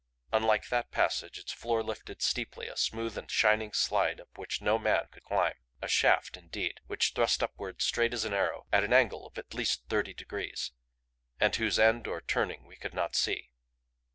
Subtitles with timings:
[0.33, 4.79] Unlike that passage, its floor lifted steeply a smooth and shining slide up which no
[4.79, 5.53] man could climb.
[5.79, 9.53] A shaft, indeed, which thrust upward straight as an arrow at an angle of at
[9.53, 10.71] least thirty degrees
[11.39, 13.51] and whose end or turning we could not see.